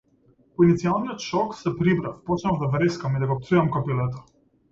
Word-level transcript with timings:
По 0.59 0.63
иницијалниот 0.67 1.25
шок, 1.25 1.51
се 1.59 1.73
прибрав, 1.81 2.17
почнав 2.31 2.57
да 2.63 2.71
врескам 2.77 3.19
и 3.19 3.23
да 3.25 3.31
го 3.33 3.39
пцујам 3.43 3.71
копилето. 3.77 4.27